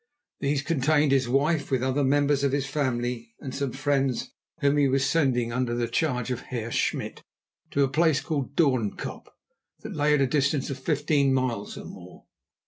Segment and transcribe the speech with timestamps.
[0.39, 4.31] These contained his wife with other members of his family, and some friends
[4.61, 7.21] whom he was sending, under the charge of the Heer Smit,
[7.69, 9.27] to a place called Doornkop,
[9.81, 12.25] that lay at a distance of fifteen miles or more.